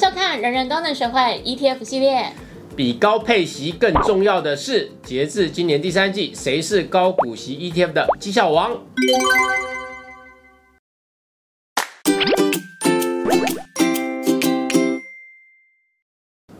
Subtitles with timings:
[0.00, 2.32] 收看，人人都能学会 ETF 系列。
[2.74, 8.78] 比高配息更重要的是，截至今年第三季，谁是高股息 ETF 的绩效王？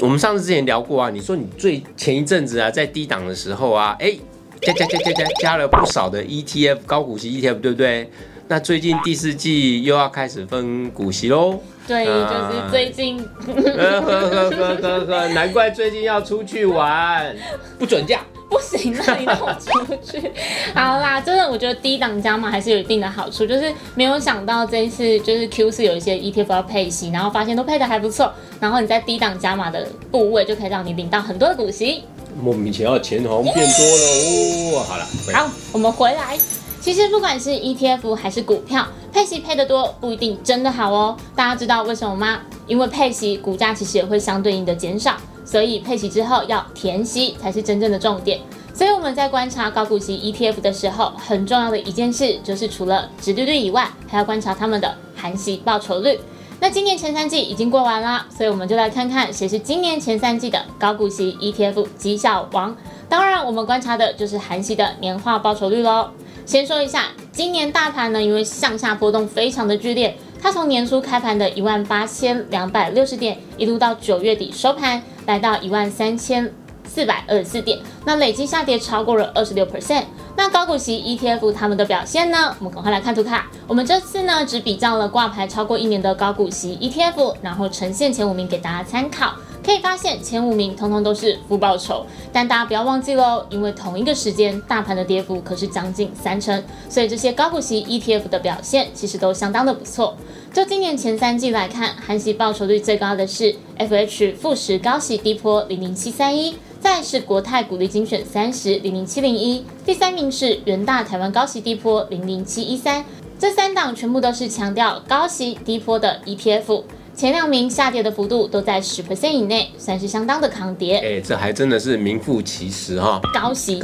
[0.00, 4.16] 我们上次之前聊过啊，你说你最前一阵子啊，在低档的时候啊，哎，
[4.62, 8.10] 加加加加加加了不少的 ETF 高股息 ETF，对不对？
[8.48, 11.60] 那最近第四季又要开始分股息喽。
[11.86, 17.34] 对，就是最近，呵呵呵呵呵呵，难怪最近要出去玩，
[17.78, 18.20] 不准假。
[18.48, 20.30] 不行，那你让我出去。
[20.72, 32.04] 好啦，真的，我觉得低档加码还是有一定的好处，就是没有想到这一次就是 Q 四有一些 ETF 要配息，然后发现都配的还不错，然后你在低档加码的部位就可以让你领到很多的股息。
[32.40, 34.84] 莫名其妙钱好像变多了哦。
[34.88, 36.38] 好了，好，我们回来。
[36.86, 41.16] 其实不管是 ETF 还是股票，配息配得多不一定真的好哦。
[41.34, 42.38] 大家知道为什么吗？
[42.68, 48.40] 因为配息，股价其实也会相对应的减少，所以配息之后要填息才是真正的重点。
[48.72, 56.20] 所以我们在观察高股息 ETF 的时候，很重要的一件事就是除了值利率以外，还要观察他们的含息报酬率。
[56.60, 62.76] 那今年前三季已经过完啦，所以我们就来看看谁是今年前三季的高股息 ETF 绩效王。
[63.08, 66.10] 当然，我们观察的就是含息的年化报酬率喽。
[66.46, 80.04] 先说一下，今年大盘呢，因为向下波动非常的剧烈，它从年初开盘的一万八千两百六十点，一路到九月底收盘，来到一万三千四百二十四点，那累计下跌超过了二十六 percent。
[80.36, 82.54] 那高股息 ETF 他们的表现呢？
[82.60, 83.50] 我们赶快来看图卡。
[83.66, 89.32] 我们这次呢，只比较了挂牌超过一年的高股息 ETF，然后呈现前五名给大家参考。
[89.66, 100.16] 可以发现前五名通通都是负报酬，但大家不要忘记喽，因为同一个时间大盘的跌幅可是将近三成，所以这些高股息 ETF 的表现其实都相当的不错。
[100.52, 113.04] 就今年前三季来看，含息报酬率最高的是 FH 富时高息低波零零七三一，再是国泰股利精选三十零零七零一，第三名是元大台湾高息低波零零七一三，
[113.36, 116.84] 这三档全部都是强调高息低波的 ETF。
[117.16, 120.98] 前两名下跌的幅度都在十 percent 以内，算是相当的抗跌。
[120.98, 123.80] 哎，这还真的是名副其实哈，高息低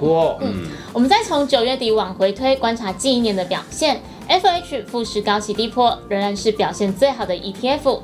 [0.00, 0.38] 波。
[0.40, 4.00] 嗯，我们再从九月底往回推，观察近一年的表现
[4.30, 8.00] ，FH 富时高息低波仍然是表现最好的 ETF。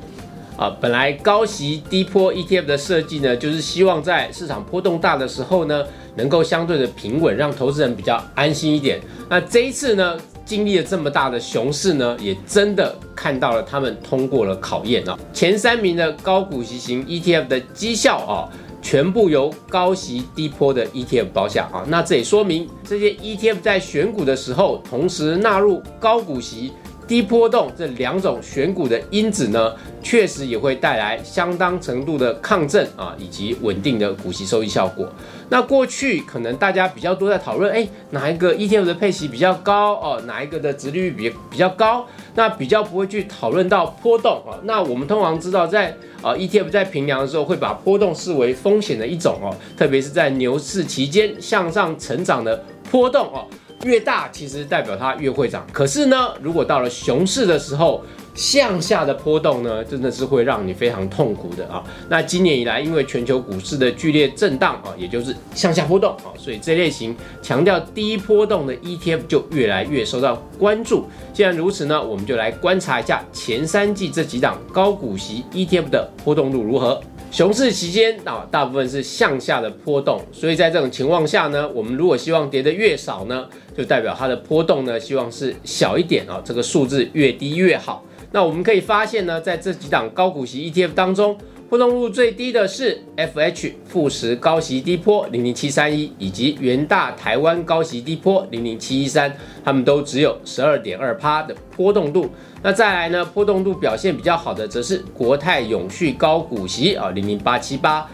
[0.57, 5.83] 啊，本来高息低波 ETF 的设计呢，就是希望在市场波动大的时候呢，
[6.17, 9.01] 能够相对的平稳，让投资人比较安心一点。
[9.27, 10.15] 那这一次呢？
[10.45, 15.17] 经历了这么大的熊市呢，也真的看到了他们通过了考验啊！
[15.33, 18.47] 前三名的高股息型 ETF 的绩效啊，
[18.81, 21.83] 全部由高息低波的 ETF 包下啊。
[21.87, 26.71] 那这也说明这些 ETF 在选股的时候，同时纳入高股息。
[27.07, 35.07] 低波动这两种选股的因子呢，确实也会带来相当程度的抗震啊，以及稳定的股息收益效果。
[35.49, 42.07] 那过去可能大家比较多在讨论，哎，哪一个 ETF 的配息比较高哦，哪一个的值利率比比较高？
[42.33, 44.57] 那比较不会去讨论到波动啊。
[44.63, 53.45] 那我们通常知道，在啊 ETF 在平量的时候，会把波动视为风险的一种哦，特别是在牛市期间向上成长的波动哦。
[53.85, 58.03] 越大其实代表它越会涨，可是呢，如果到了熊市的时候，
[58.33, 61.83] 向下的波动呢，真的是会让你非常痛苦的啊。
[62.09, 71.05] 那今年以来，因为全球股市的剧烈震荡啊，也就是向下波动啊，所以这类型强调低波动的 ETF 就越来越受到关注。
[71.31, 76.99] 既然如此呢，我们就来观察一下前三季这几档高股息 ETF 的波动度如何。
[77.35, 88.05] 熊市期间啊，大部分是向下的波动，所以在这种情况下呢，我们如果希望跌得越少呢，就代表它的波动呢，希望是小一点啊，这个数字越低越好。
[88.31, 91.37] 那我们可以发现呢，在这几档高股息 ETF 当中。
[91.67, 102.29] 波动度最低的是 FH 富时高息低波零零七三一，以及元大台湾高息低波零零七一三，它们都只有十二点二趴的波动度。
[102.61, 108.07] 那再来呢，波动度表现比较好的则是国泰永续高股息啊零零八七八。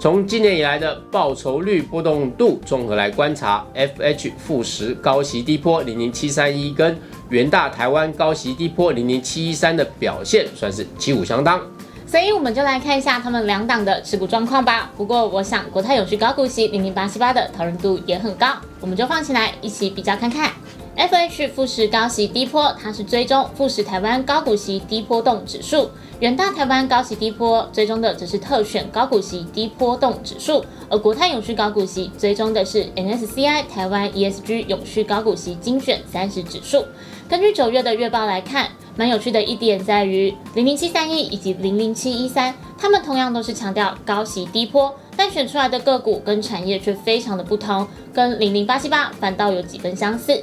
[0.00, 6.98] 从今年以来的报酬率波动度综合来观察，FH 富时高息低波零零七三一跟
[7.28, 11.60] 元大台湾高息低波零零七一三的表现算是旗鼓相当。
[12.10, 14.90] 所以我们就来看一下他们两档的持股状况吧。
[14.96, 20.50] 不过我想国泰永续高股息零零八七八的讨论度也很高，我们就放起来一起比较看看。
[20.96, 25.90] FH 富时高息低波，它是追踪富时台湾高股息低波动指数；
[26.20, 36.86] 远大台湾高息低波追踪的则是特选高股息低波动指数，而国泰永续高股息追踪的是 NSCI 台湾 ESG 永续高股息精选三十指数。
[37.28, 38.70] 根据九月的月报来看。
[38.98, 50.42] 蛮有趣的一点在于，零零七三一以及零零七一三，它们同样都是强调高息低波，但选出来的个股跟产业却非常的不同，跟零零八七八反倒有几分相似。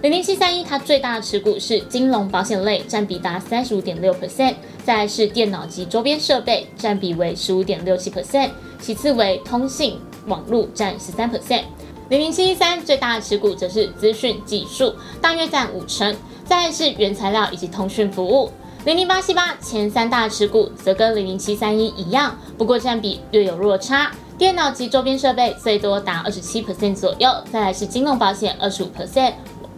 [0.00, 4.54] 零零七三一它最大的持股是金融保险类，占比达三十五点六 percent，
[4.84, 8.50] 再是电脑及周边设备，占比为十五点六七 percent，
[8.80, 9.98] 其次为通信
[10.28, 11.62] 网络占十三 percent。
[12.10, 16.16] 零零七一三最大的持股则是资讯技术，大约占五成，
[16.48, 18.50] 再是原材料以及通讯服务。
[18.84, 24.10] 零零八七八前三大持股则跟零零七三一一样，不过占比略有落差。
[24.38, 29.34] 电脑及周边设备最多达二十七 percent 左右，再来是金融保险二十五 percent，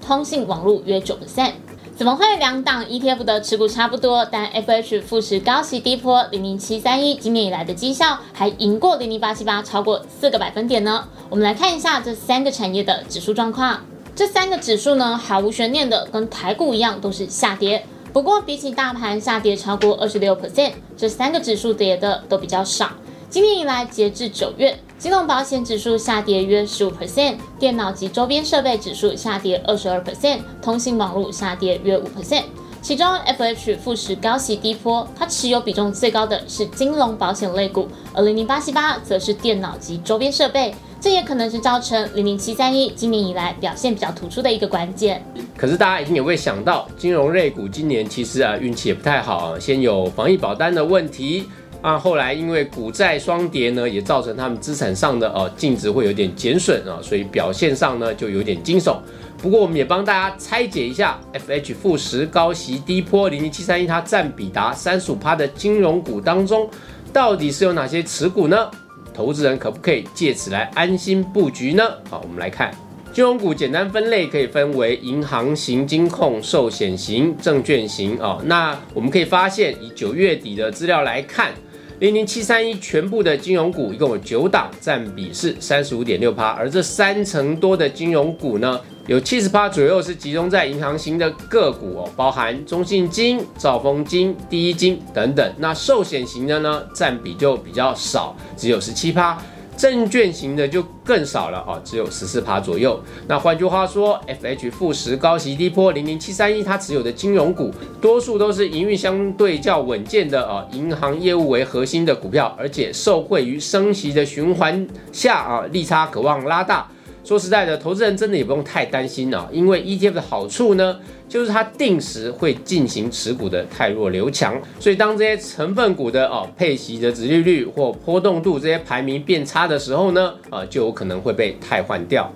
[0.07, 1.53] 通信网络约九 percent。
[1.97, 11.09] 怎么会两档 ETF 的持股差不多，但 FH 富时高息低波零零七三一今年以来的绩效还赢过零零八七八超过四个百分点呢？
[11.29, 13.81] 我们来看一下这三个产业的指数状况。
[14.21, 17.83] 这三个指数呢，毫无悬念的跟台股一样都是下跌，
[18.13, 22.91] 不过比起大盘下跌超过二十六 percent，这三个指数跌的都比较少。
[23.31, 32.43] 今年以来，截至九月，金融保险指数下跌约十五 percent，电脑及周边设备指数下跌二十二 percent，通信网络下跌约五 percent。
[32.83, 40.75] 其中，FH 富时高息低波，它持有比重最高的是金融保险类股，而零零八七八则是电脑及周边设备。
[41.01, 45.25] 这也可能是造成零零七三一今年以来表现比较突出的一个关键。
[45.57, 51.47] 可是大家一定也会想到，金融类股今年其实啊运气也不太好啊，先有防疫保单的问题。
[51.81, 58.99] 啊，后来因为股债双跌呢，也造成他们资产上的哦净值会有点减损啊，所以表现上呢就有点惊悚。
[59.39, 66.69] 不过我们也帮大家拆解一下，FH 负十高息低波零零七三一，它占比达三十五趴的金融股当中，
[67.15, 68.71] 到底是有哪些持股呢？
[69.13, 71.85] 投资人可不可以借此来安心布局呢？
[72.09, 72.73] 好，我们来看
[73.13, 78.41] 金融股简单分类，可以分为银行型、金控、寿险型、证券型哦。
[78.45, 81.53] 那我们可以发现，以九月底的资料来看。
[82.01, 95.55] 零零七三一全部的金融股一共有九档，占比是三十五点六趴，而这三成多的金融股呢，有七十趴左右是集中在银行型的个股哦，包含中信金、兆丰金、第一金等等。
[95.59, 99.37] 那寿险型的呢，占比就比较少，只有十七趴。
[99.81, 103.01] 证券型的就更少了哦，只有十四趴左右。
[103.27, 116.87] 那换句话说，FH 富时高息低波零零七三一，它持有的金融股多数都是营运相对较稳健的啊，银行业务为核心的股票，而且受惠于升息的循环下啊，利差渴望拉大。
[117.23, 132.33] 说实在的，投资人真的也不用太担心了，因为 ETF 的好处呢，就是它定时会进行持股的太弱留强，所以当这些成分股的哦配息的值利率或波动度这些排名变差的时候呢，啊就有可能会被汰换掉。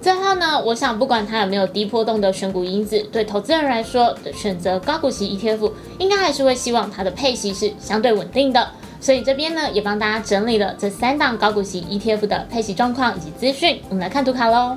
[0.00, 8.68] 最后呢，我想不管它有没有低波动的选股因子，对投资人来说，选择高股息 ETF 应该还是会希望它的配息是相对稳定的。
[9.00, 13.80] 所以这边呢，也帮大家整理了这三档高股息 ETF 的配息状况以及资讯。
[13.88, 14.76] 我们来看图卡喽。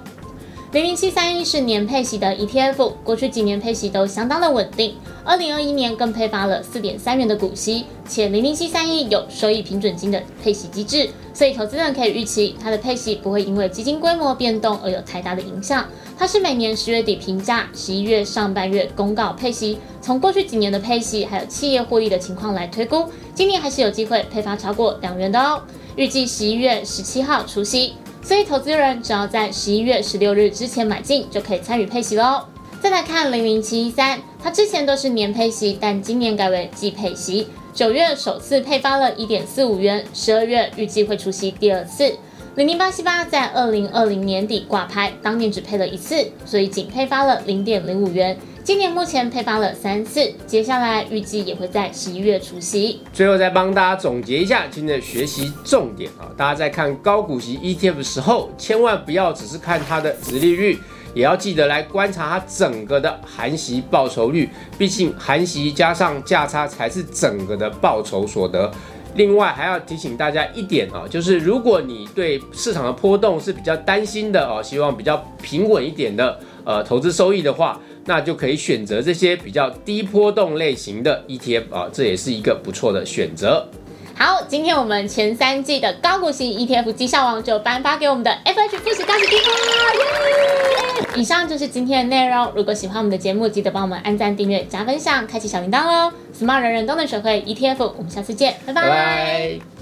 [0.71, 4.95] 零零七三一是年配息的 ETF，过去几年配息都相当的稳定。
[5.23, 15.83] 二零二一年更配发了四点三元的股息，且零零七三一有收益平准金的配息机制，所以投资人可以预期它的配息不会因为基金规模变动而有太大的影响。
[16.15, 19.79] 它是每年十月底评价，十一月上半月公告配息。
[20.01, 23.05] 从过去几年的配息还有企业获利的情况来推估，
[23.39, 25.61] 今年还是有机会配发超过两元的哦。
[25.95, 27.93] 预计十一月十七号除息。
[28.21, 32.43] 所以投资人只要在十一月十六日之前买进，就可以参与配息喽。
[32.81, 37.47] 再来看零零七一三，它之前都是年配息，但今年改为季配息。
[37.73, 42.13] 九月首次配发了一点四五元，十二月预计会出席第二次。
[42.55, 48.37] 零零八七八在二零二零年底挂牌，当年只配了一次，所以仅配发了零点零五元。
[48.61, 53.01] 今年目前配发了三次，接下来预计也会在十一月除息。
[53.11, 56.29] 最后再帮大家总结一下今天的学习重点啊！
[56.37, 60.77] 大家在看高股息 ETF 的时候，千万不要只是看它的值利率，
[61.15, 64.49] 也要记得来观察它整个的含息报酬率。
[64.77, 68.71] 毕竟含息加上价差才是整个的报酬所得。
[69.15, 77.79] 另外还要提醒大家一点啊，就是如果你对市场的波动是比较担心的哦，希望比较平稳一点的呃投资收益的话。
[78.09, 83.69] 那就可以选择这些比较低波动类型的 ETF 啊，这也是一个不错的选择。
[84.15, 91.19] 好，今天我们前三季的高股息 ETF 绩效王就颁发给我们的 FH 富时高息 ETF。
[91.19, 92.51] 以上就是今天的内容。
[92.55, 96.11] 如果喜欢我们的节目，记得帮我们按赞、订阅、加分享、开启小铃铛哦。
[96.35, 99.78] Smart 人人都能学会 ETF，我们下次见，拜拜。